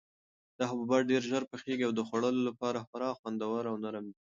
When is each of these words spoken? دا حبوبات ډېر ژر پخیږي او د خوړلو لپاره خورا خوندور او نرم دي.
دا 0.57 0.63
حبوبات 0.71 1.03
ډېر 1.11 1.23
ژر 1.29 1.43
پخیږي 1.51 1.83
او 1.85 1.93
د 1.95 2.01
خوړلو 2.07 2.41
لپاره 2.49 2.85
خورا 2.87 3.09
خوندور 3.19 3.61
او 3.71 3.75
نرم 3.83 4.05
دي. 4.13 4.21